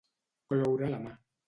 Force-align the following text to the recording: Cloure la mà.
Cloure 0.47 0.89
la 0.95 1.03
mà. 1.07 1.17